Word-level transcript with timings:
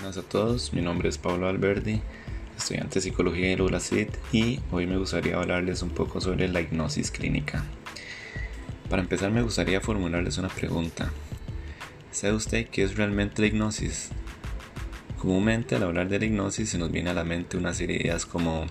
Buenas 0.00 0.16
a 0.16 0.22
todos, 0.22 0.72
mi 0.72 0.80
nombre 0.80 1.10
es 1.10 1.18
Pablo 1.18 1.46
Alberdi, 1.46 2.00
estudiante 2.56 2.94
de 2.94 3.00
psicología 3.02 3.54
de 3.54 3.60
ULACID 3.60 4.08
y 4.32 4.58
hoy 4.70 4.86
me 4.86 4.96
gustaría 4.96 5.36
hablarles 5.36 5.82
un 5.82 5.90
poco 5.90 6.22
sobre 6.22 6.48
la 6.48 6.62
hipnosis 6.62 7.10
clínica. 7.10 7.66
Para 8.88 9.02
empezar 9.02 9.30
me 9.30 9.42
gustaría 9.42 9.82
formularles 9.82 10.38
una 10.38 10.48
pregunta. 10.48 11.12
¿Sabe 12.12 12.32
usted 12.32 12.68
qué 12.68 12.82
es 12.82 12.96
realmente 12.96 13.42
la 13.42 13.48
hipnosis? 13.48 14.08
Comúnmente 15.18 15.76
al 15.76 15.82
hablar 15.82 16.08
de 16.08 16.18
la 16.18 16.24
hipnosis 16.24 16.70
se 16.70 16.78
nos 16.78 16.90
viene 16.90 17.10
a 17.10 17.14
la 17.14 17.24
mente 17.24 17.58
una 17.58 17.74
serie 17.74 17.98
de 17.98 18.04
ideas 18.04 18.24
como 18.24 18.64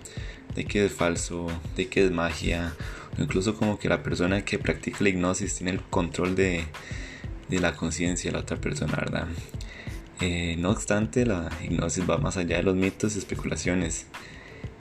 de 0.55 0.65
que 0.65 0.85
es 0.85 0.91
falso, 0.91 1.45
de 1.75 1.89
que 1.89 2.05
es 2.05 2.11
magia, 2.11 2.73
o 3.19 3.21
incluso 3.21 3.55
como 3.55 3.77
que 3.77 3.87
la 3.87 4.01
persona 4.01 4.43
que 4.43 4.57
practica 4.57 5.03
la 5.03 5.09
hipnosis 5.09 5.53
tiene 5.53 5.73
el 5.73 5.81
control 5.81 6.33
de, 6.33 6.63
de 7.49 7.59
la 7.59 7.75
conciencia 7.75 8.31
de 8.31 8.33
la 8.33 8.41
otra 8.41 8.57
persona, 8.57 8.95
¿verdad? 8.95 9.27
Eh, 10.21 10.55
no 10.57 10.71
obstante, 10.71 11.25
la 11.25 11.49
hipnosis 11.63 12.09
va 12.09 12.17
más 12.17 12.35
allá 12.35 12.57
de 12.57 12.63
los 12.63 12.75
mitos 12.75 13.15
y 13.15 13.19
especulaciones 13.19 14.07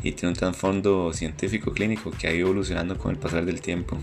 y 0.03 0.13
tiene 0.13 0.31
un 0.31 0.35
trasfondo 0.35 1.13
científico 1.13 1.73
clínico 1.73 2.11
que 2.11 2.27
ha 2.27 2.33
ido 2.33 2.47
evolucionando 2.47 2.99
con 2.99 3.13
el 3.13 3.19
pasar 3.19 3.45
del 3.45 3.61
tiempo. 3.61 3.99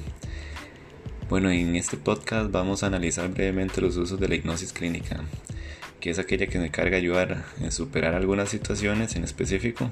Bueno, 1.29 1.49
en 1.49 1.75
este 1.75 1.97
podcast 1.97 2.51
vamos 2.51 2.83
a 2.83 2.87
analizar 2.87 3.29
brevemente 3.29 3.81
los 3.81 3.97
usos 3.97 4.19
de 4.19 4.27
la 4.27 4.35
hipnosis 4.35 4.71
clínica, 4.71 5.23
que 5.99 6.11
es 6.11 6.19
aquella 6.19 6.47
que 6.47 6.59
se 6.59 6.65
encarga 6.65 6.97
ayudar 6.97 7.43
en 7.59 7.71
superar 7.71 8.13
algunas 8.13 8.49
situaciones 8.49 9.15
en 9.15 9.23
específico 9.23 9.89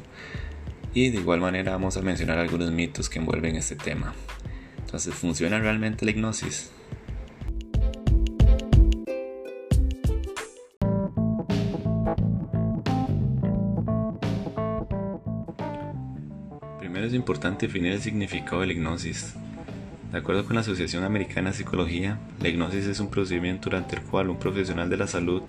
y 0.93 1.09
de 1.09 1.17
igual 1.17 1.41
manera 1.41 1.71
vamos 1.71 1.97
a 1.97 2.01
mencionar 2.01 2.37
algunos 2.37 2.71
mitos 2.71 3.09
que 3.09 3.19
envuelven 3.19 3.55
este 3.55 3.75
tema. 3.75 4.13
Entonces, 4.77 5.13
¿funciona 5.15 5.59
realmente 5.59 6.05
la 6.05 6.11
hipnosis? 6.11 6.69
Primero 16.93 17.07
es 17.07 17.15
importante 17.15 17.65
definir 17.65 17.91
el 17.93 18.01
significado 18.03 18.61
de 18.61 18.67
la 18.67 18.73
hipnosis. 18.73 19.33
De 20.11 20.19
acuerdo 20.19 20.45
con 20.45 20.53
la 20.53 20.61
Asociación 20.61 21.03
Americana 21.03 21.49
de 21.49 21.55
Psicología, 21.55 22.19
la 22.39 22.49
hipnosis 22.49 22.85
es 22.85 22.99
un 22.99 23.09
procedimiento 23.09 23.71
durante 23.71 23.95
el 23.95 24.03
cual 24.03 24.29
un 24.29 24.37
profesional 24.37 24.91
de 24.91 24.97
la 24.97 25.07
salud 25.07 25.41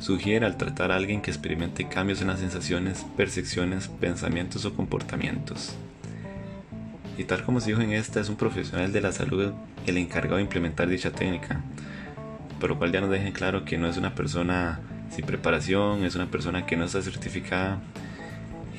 sugiere 0.00 0.44
al 0.44 0.56
tratar 0.56 0.90
a 0.90 0.96
alguien 0.96 1.22
que 1.22 1.30
experimente 1.30 1.86
cambios 1.86 2.20
en 2.20 2.26
las 2.26 2.40
sensaciones, 2.40 3.06
percepciones, 3.16 3.86
pensamientos 3.86 4.64
o 4.64 4.74
comportamientos. 4.74 5.76
Y 7.16 7.22
tal 7.22 7.44
como 7.44 7.60
se 7.60 7.70
dijo 7.70 7.82
en 7.82 7.92
esta, 7.92 8.18
es 8.18 8.28
un 8.28 8.34
profesional 8.34 8.92
de 8.92 9.02
la 9.02 9.12
salud 9.12 9.52
el 9.86 9.98
encargado 9.98 10.38
de 10.38 10.42
implementar 10.42 10.88
dicha 10.88 11.12
técnica, 11.12 11.60
por 12.58 12.70
lo 12.70 12.78
cual 12.78 12.90
ya 12.90 13.00
nos 13.00 13.10
dejen 13.10 13.32
claro 13.32 13.64
que 13.64 13.78
no 13.78 13.86
es 13.86 13.98
una 13.98 14.16
persona 14.16 14.80
sin 15.14 15.26
preparación, 15.26 16.04
es 16.04 16.16
una 16.16 16.28
persona 16.28 16.66
que 16.66 16.76
no 16.76 16.86
está 16.86 17.00
certificada 17.02 17.78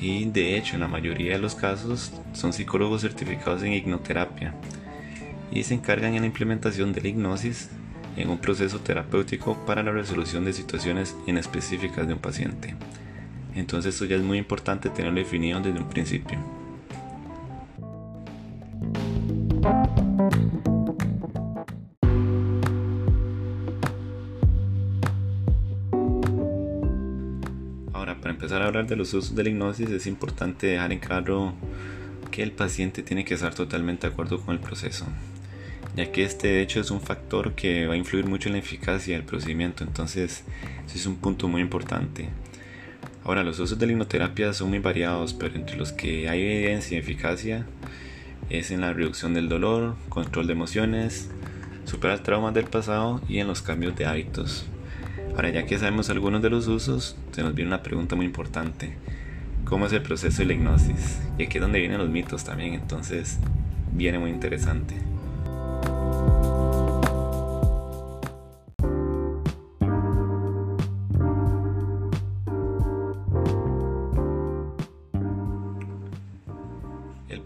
y 0.00 0.24
de 0.26 0.56
hecho 0.56 0.74
en 0.74 0.80
la 0.80 0.88
mayoría 0.88 1.32
de 1.32 1.38
los 1.38 1.54
casos 1.54 2.12
son 2.32 2.52
psicólogos 2.52 3.02
certificados 3.02 3.62
en 3.62 3.72
hipnoterapia 3.72 4.54
y 5.50 5.62
se 5.64 5.74
encargan 5.74 6.14
en 6.14 6.20
la 6.20 6.26
implementación 6.26 6.92
de 6.92 7.00
la 7.00 7.08
hipnosis 7.08 7.70
en 8.16 8.30
un 8.30 8.38
proceso 8.38 8.80
terapéutico 8.80 9.56
para 9.66 9.82
la 9.82 9.92
resolución 9.92 10.44
de 10.44 10.52
situaciones 10.52 11.16
inespecíficas 11.26 12.06
de 12.06 12.14
un 12.14 12.20
paciente. 12.20 12.74
Entonces 13.54 13.94
esto 13.94 14.04
ya 14.04 14.16
es 14.16 14.22
muy 14.22 14.38
importante 14.38 14.90
tenerlo 14.90 15.18
definido 15.18 15.60
desde 15.60 15.78
un 15.78 15.88
principio. 15.88 16.57
Ahora, 27.98 28.14
para 28.20 28.30
empezar 28.30 28.62
a 28.62 28.66
hablar 28.66 28.86
de 28.86 28.94
los 28.94 29.12
usos 29.12 29.34
de 29.34 29.42
la 29.42 29.50
hipnosis 29.50 29.90
es 29.90 30.06
importante 30.06 30.68
dejar 30.68 30.92
en 30.92 31.00
claro 31.00 31.52
que 32.30 32.42
el 32.44 32.52
paciente 32.52 33.02
tiene 33.02 33.24
que 33.24 33.34
estar 33.34 33.54
totalmente 33.54 34.06
de 34.06 34.12
acuerdo 34.12 34.40
con 34.40 34.54
el 34.54 34.60
proceso 34.60 35.04
ya 35.96 36.12
que 36.12 36.22
este 36.22 36.62
hecho 36.62 36.80
es 36.80 36.92
un 36.92 37.00
factor 37.00 37.54
que 37.54 37.88
va 37.88 37.94
a 37.94 37.96
influir 37.96 38.24
mucho 38.24 38.48
en 38.48 38.52
la 38.52 38.60
eficacia 38.60 39.16
del 39.16 39.24
procedimiento, 39.24 39.82
entonces 39.82 40.44
ese 40.86 40.96
es 40.96 41.06
un 41.06 41.16
punto 41.16 41.48
muy 41.48 41.60
importante. 41.60 42.28
Ahora, 43.24 43.42
los 43.42 43.58
usos 43.58 43.76
de 43.80 43.86
la 43.86 43.92
hipnoterapia 43.92 44.52
son 44.52 44.68
muy 44.68 44.78
variados, 44.78 45.34
pero 45.34 45.56
entre 45.56 45.76
los 45.76 45.90
que 45.92 46.28
hay 46.28 46.40
evidencia 46.40 46.96
y 46.96 47.00
eficacia 47.00 47.66
es 48.48 48.70
en 48.70 48.80
la 48.80 48.92
reducción 48.92 49.34
del 49.34 49.48
dolor, 49.48 49.96
control 50.08 50.46
de 50.46 50.52
emociones, 50.52 51.30
superar 51.84 52.20
traumas 52.20 52.54
del 52.54 52.66
pasado 52.66 53.20
y 53.28 53.38
en 53.40 53.48
los 53.48 53.60
cambios 53.60 53.96
de 53.96 54.06
hábitos. 54.06 54.66
Ahora, 55.38 55.50
ya 55.50 55.66
que 55.66 55.78
sabemos 55.78 56.10
algunos 56.10 56.42
de 56.42 56.50
los 56.50 56.66
usos, 56.66 57.14
se 57.30 57.44
nos 57.44 57.54
viene 57.54 57.68
una 57.68 57.84
pregunta 57.84 58.16
muy 58.16 58.26
importante. 58.26 58.96
¿Cómo 59.66 59.86
es 59.86 59.92
el 59.92 60.02
proceso 60.02 60.38
de 60.38 60.46
la 60.46 60.54
hipnosis? 60.54 61.20
Y 61.38 61.44
aquí 61.44 61.58
es 61.58 61.62
donde 61.62 61.78
vienen 61.78 61.98
los 61.98 62.08
mitos 62.08 62.42
también, 62.42 62.74
entonces 62.74 63.38
viene 63.92 64.18
muy 64.18 64.30
interesante. 64.30 64.96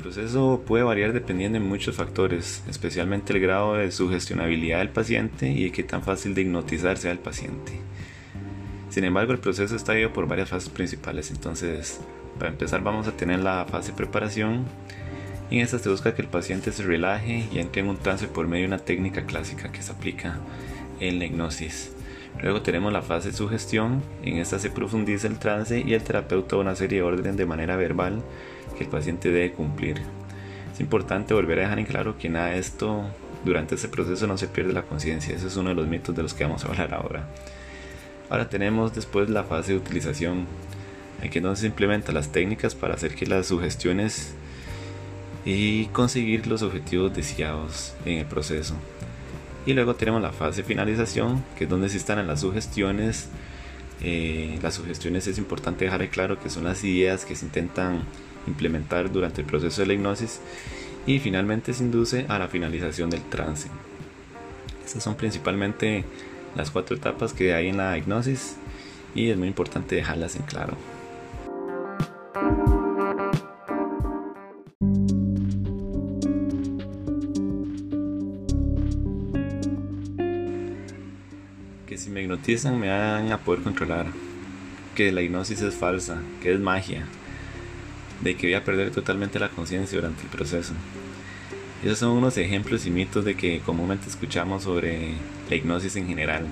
El 0.03 0.09
proceso 0.09 0.65
puede 0.67 0.83
variar 0.83 1.13
dependiendo 1.13 1.61
de 1.61 1.65
muchos 1.65 1.95
factores, 1.95 2.65
especialmente 2.69 3.33
el 3.33 3.39
grado 3.39 3.75
de 3.75 3.93
sugestionabilidad 3.93 4.81
del 4.81 4.89
paciente 4.89 5.49
y 5.49 5.63
de 5.63 5.71
qué 5.71 5.85
tan 5.85 6.03
fácil 6.03 6.35
de 6.35 6.41
hipnotizar 6.41 6.99
sea 6.99 7.13
el 7.13 7.21
paciente. 7.21 7.75
Sin 8.91 9.05
embargo, 9.05 9.33
el 9.33 9.39
proceso 9.39 9.77
está 9.77 9.93
dividido 9.93 10.13
por 10.13 10.27
varias 10.27 10.49
fases 10.49 10.71
principales, 10.71 11.31
entonces 11.31 12.01
para 12.37 12.51
empezar 12.51 12.83
vamos 12.83 13.07
a 13.07 13.13
tener 13.13 13.39
la 13.39 13.65
fase 13.65 13.93
preparación. 13.93 14.65
En 15.53 15.61
esta 15.61 15.79
se 15.79 15.89
busca 15.89 16.17
que 16.17 16.23
el 16.23 16.29
paciente 16.29 16.73
se 16.73 16.83
relaje 16.83 17.47
y 17.53 17.61
entre 17.61 17.83
en 17.83 17.89
un 17.89 17.97
trance 17.97 18.27
por 18.27 18.49
medio 18.49 18.63
de 18.65 18.75
una 18.75 18.85
técnica 18.85 19.25
clásica 19.25 19.71
que 19.71 19.83
se 19.83 19.93
aplica 19.93 20.41
en 20.99 21.21
la 21.21 21.27
hipnosis. 21.27 21.92
Luego 22.41 22.63
tenemos 22.63 22.93
la 22.93 23.03
fase 23.03 23.31
de 23.31 23.37
sugestión, 23.37 24.03
en 24.23 24.39
esta 24.39 24.59
se 24.59 24.71
profundiza 24.71 25.29
el 25.29 25.39
trance 25.39 25.81
y 25.81 25.95
el 25.95 26.03
terapeuta 26.03 26.57
da 26.57 26.63
una 26.63 26.75
serie 26.75 26.99
de 26.99 27.05
órdenes 27.05 27.37
de 27.37 27.47
manera 27.47 27.77
verbal 27.77 28.23
que 28.77 28.85
el 28.85 28.91
paciente 28.91 29.31
debe 29.31 29.53
cumplir. 29.53 30.01
Es 30.73 30.81
importante 30.81 31.35
volver 31.35 31.59
a 31.59 31.63
dejar 31.63 31.79
en 31.79 31.85
claro 31.85 32.19
que 32.19 32.29
nada 32.29 32.49
de 32.49 32.59
esto 32.59 33.05
durante 33.45 33.75
este 33.75 33.89
proceso 33.89 34.27
no 34.27 34.39
se 34.39 34.49
pierde 34.49 34.73
la 34.73 34.83
conciencia, 34.83 35.37
ese 35.37 35.47
es 35.47 35.57
uno 35.57 35.69
de 35.69 35.75
los 35.75 35.87
mitos 35.87 36.15
de 36.17 36.23
los 36.23 36.35
que 36.35 36.45
vamos 36.45 36.65
a 36.65 36.69
hablar 36.69 36.95
ahora. 36.95 37.29
Ahora 38.31 38.49
tenemos 38.49 38.95
después 38.95 39.29
la 39.29 39.45
fase 39.45 39.73
de 39.73 39.79
utilización, 39.79 40.47
aquí 41.23 41.39
es 41.39 41.45
donde 41.45 41.61
se 41.61 41.67
implementan 41.67 42.15
las 42.15 42.33
técnicas 42.33 42.75
para 42.75 42.95
hacer 42.95 43.15
que 43.15 43.27
las 43.27 43.47
sugestiones 43.47 44.35
y 45.45 45.87
conseguir 45.87 46.47
los 46.47 46.63
objetivos 46.63 47.15
deseados 47.15 47.95
en 48.05 48.19
el 48.19 48.27
proceso. 48.27 48.75
Y 49.65 49.75
luego 49.75 49.95
tenemos 49.95 50.21
la 50.21 50.33
fase 50.33 50.63
de 50.63 50.69
finalización, 50.69 51.45
que 51.57 51.65
es 51.65 51.71
donde 51.71 51.89
se 51.89 51.97
están 51.97 52.25
las 52.27 52.41
sugestiones. 52.41 53.29
Eh, 54.01 54.59
las 54.63 54.75
sugestiones 54.75 55.27
es 55.29 55.39
importante 55.39 55.85
dejar 55.85 56.09
claro 56.09 56.41
que 56.41 56.51
son 56.51 56.65
las 56.65 56.83
ideas 56.83 57.25
que 57.25 57.37
se 57.37 57.45
intentan 57.45 58.03
implementar 58.49 59.13
durante 59.13 59.43
el 59.43 59.47
proceso 59.47 59.83
de 59.83 59.87
la 59.87 59.93
hipnosis 59.95 60.41
y 61.07 61.21
finalmente 61.21 61.73
se 61.73 61.85
induce 61.85 62.27
a 62.29 62.39
la 62.39 62.49
finalización 62.49 63.11
del 63.11 63.23
trance. 63.23 63.69
Estas 64.85 65.05
son 65.05 65.15
principalmente 65.15 66.05
las 66.57 66.71
cuatro 66.71 66.97
etapas 66.97 67.33
que 67.33 67.55
hay 67.55 67.69
en 67.69 67.77
la 67.77 67.97
hipnosis 67.97 68.57
y 69.15 69.31
es 69.31 69.37
muy 69.37 69.49
importante 69.49 69.95
dejarlas 69.95 70.37
en 70.37 70.43
claro. 70.43 70.77
Hipnotizan 82.33 82.81
me 82.81 82.89
van 82.89 83.31
a 83.31 83.39
poder 83.39 83.63
controlar, 83.63 84.07
que 84.95 85.13
la 85.13 85.23
hipnosis 85.23 85.61
es 85.61 85.75
falsa, 85.75 86.23
que 86.43 86.53
es 86.53 86.61
magia, 86.61 87.07
de 88.23 88.37
que 88.37 88.47
voy 88.47 88.55
a 88.55 88.65
perder 88.65 88.91
totalmente 88.91 89.39
la 89.39 89.51
conciencia 89.51 89.99
durante 89.99 90.23
el 90.23 90.29
proceso. 90.29 90.73
Esos 91.85 91.99
son 91.99 92.11
unos 92.11 92.39
ejemplos 92.39 92.87
y 92.87 92.91
mitos 92.91 93.25
de 93.25 93.35
que 93.35 93.61
comúnmente 93.61 94.09
escuchamos 94.09 94.63
sobre 94.63 95.15
la 95.51 95.57
hipnosis 95.57 95.97
en 95.97 96.07
general. 96.07 96.47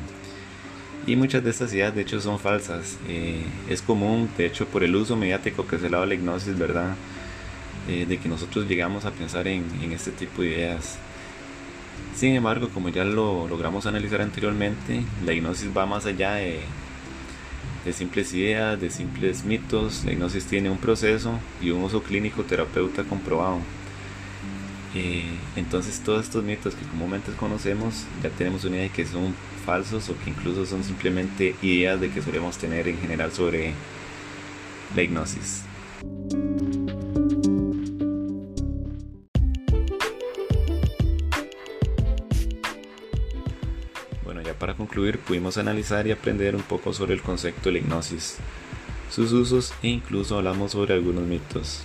Y 1.07 1.17
muchas 1.17 1.43
de 1.43 1.51
estas 1.51 1.73
ideas 1.73 1.95
de 1.95 2.03
hecho 2.03 2.21
son 2.21 2.39
falsas. 2.39 2.99
Eh, 3.09 3.43
es 3.69 3.81
común, 3.81 4.29
de 4.37 4.47
hecho, 4.47 4.67
por 4.67 4.85
el 4.85 4.95
uso 4.95 5.17
mediático 5.17 5.67
que 5.67 5.79
se 5.79 5.85
le 5.85 5.97
da 5.97 6.03
a 6.03 6.07
la 6.07 6.15
hipnosis, 6.15 6.59
¿verdad? 6.59 6.95
Eh, 7.89 8.05
de 8.07 8.19
que 8.19 8.29
nosotros 8.29 8.69
llegamos 8.69 9.05
a 9.07 9.13
pensar 9.13 9.49
en, 9.49 9.65
en, 9.83 9.93
este 9.93 10.11
tipo 10.11 10.43
de 10.43 10.49
ideas. 10.49 10.99
Sin 12.15 12.35
embargo, 12.35 12.69
como 12.69 12.91
ya 12.91 13.05
lo 13.05 13.49
logramos 13.49 13.87
analizar 13.87 14.21
anteriormente, 14.21 15.03
la 15.25 15.33
hipnosis 15.33 15.71
va 15.75 15.87
más 15.87 16.07
allá 16.07 16.35
de, 16.35 16.61
simples 17.93 18.35
ideas, 18.35 18.79
de 18.81 18.91
simples 18.91 19.45
mitos. 19.45 20.05
La 20.05 20.13
hipnosis 20.13 20.45
tiene 20.45 20.71
un 20.71 20.79
proceso 20.79 21.39
y 21.63 21.71
un 21.71 21.83
uso 21.83 22.03
clínico 22.03 22.43
terapeuta 22.43 23.05
comprobado. 23.05 23.59
Eh, 24.95 25.25
entonces 25.57 26.01
todos 26.01 26.25
estos 26.25 26.43
mitos 26.43 26.75
que 26.75 26.85
comúnmente 26.85 27.31
conocemos 27.39 28.07
ya 28.25 28.31
tenemos 28.31 28.65
una 28.65 28.75
idea 28.75 28.89
de 28.89 28.91
que 28.91 29.07
son 29.07 29.37
falsos 29.65 30.09
o 30.09 30.19
que 30.19 30.31
incluso 30.31 30.67
son 30.67 30.83
simplemente 30.83 31.55
ideas 31.63 32.01
de 32.01 32.11
que 32.11 32.21
solemos 32.21 32.59
tener 32.59 32.89
en 32.89 32.99
general 32.99 33.31
sobre 33.31 33.73
la 34.97 35.03
hipnosis. 35.03 35.63
Bueno, 44.31 44.43
ya 44.43 44.55
para 44.55 44.75
concluir 44.75 45.19
pudimos 45.19 45.59
analizar 45.59 46.07
y 46.07 46.13
aprender 46.13 46.55
un 46.55 46.63
poco 46.63 46.93
sobre 46.93 47.15
el 47.15 47.21
concepto 47.21 47.63
de 47.65 47.73
la 47.73 47.79
hipnosis, 47.81 48.37
sus 49.11 49.33
usos 49.33 49.75
e 49.83 49.89
incluso 49.89 50.39
hablamos 50.39 50.71
sobre 50.71 50.95
algunos 50.95 51.25
mitos. 51.25 51.81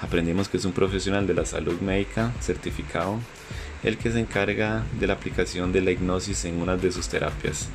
Aprendimos 0.00 0.48
que 0.48 0.56
es 0.56 0.64
un 0.64 0.72
profesional 0.72 1.26
de 1.26 1.34
la 1.34 1.44
salud 1.44 1.78
médica 1.82 2.32
certificado 2.40 3.18
el 3.82 3.98
que 3.98 4.10
se 4.10 4.20
encarga 4.20 4.82
de 4.98 5.06
la 5.06 5.12
aplicación 5.12 5.72
de 5.72 5.82
la 5.82 5.90
hipnosis 5.90 6.46
en 6.46 6.58
una 6.58 6.78
de 6.78 6.90
sus 6.90 7.08
terapias 7.08 7.68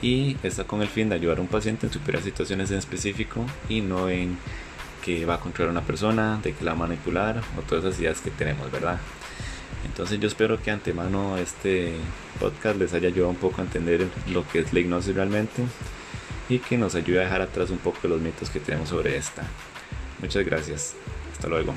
y 0.00 0.36
está 0.44 0.62
con 0.62 0.80
el 0.80 0.86
fin 0.86 1.08
de 1.08 1.16
ayudar 1.16 1.38
a 1.38 1.40
un 1.40 1.48
paciente 1.48 1.84
en 1.84 1.92
superar 1.92 2.22
situaciones 2.22 2.70
en 2.70 2.78
específico 2.78 3.44
y 3.68 3.80
no 3.80 4.08
en 4.08 4.38
que 5.04 5.26
va 5.26 5.34
a 5.34 5.40
controlar 5.40 5.70
a 5.70 5.78
una 5.80 5.84
persona, 5.84 6.38
de 6.44 6.52
que 6.54 6.64
la 6.64 6.74
va 6.74 6.84
a 6.84 6.86
manipular 6.86 7.42
o 7.58 7.62
todas 7.62 7.86
esas 7.86 7.98
ideas 7.98 8.20
que 8.20 8.30
tenemos, 8.30 8.70
¿verdad? 8.70 9.00
Entonces 9.84 10.20
yo 10.20 10.28
espero 10.28 10.60
que 10.60 10.70
antemano 10.70 11.36
este 11.38 11.94
podcast 12.40 12.78
les 12.78 12.92
haya 12.94 13.08
ayudado 13.08 13.30
un 13.30 13.36
poco 13.36 13.60
a 13.60 13.64
entender 13.64 14.06
lo 14.30 14.46
que 14.48 14.60
es 14.60 14.72
la 14.72 14.80
hipnosis 14.80 15.14
realmente 15.14 15.62
y 16.48 16.58
que 16.58 16.78
nos 16.78 16.94
ayude 16.94 17.20
a 17.20 17.24
dejar 17.24 17.42
atrás 17.42 17.70
un 17.70 17.78
poco 17.78 18.08
los 18.08 18.20
mitos 18.20 18.50
que 18.50 18.60
tenemos 18.60 18.88
sobre 18.88 19.16
esta. 19.16 19.42
Muchas 20.20 20.44
gracias. 20.44 20.94
Hasta 21.32 21.48
luego. 21.48 21.74